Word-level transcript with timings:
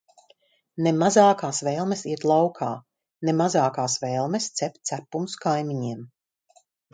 Ne 0.85 0.93
mazākās 1.01 1.59
vēlmes 1.67 2.01
iet 2.13 2.25
laukā, 2.31 2.69
ne 3.29 3.35
mazākās 3.43 3.99
vēlmes 4.07 4.49
cept 4.61 4.81
cepumus 4.93 5.37
kaimiņiem. 5.45 6.03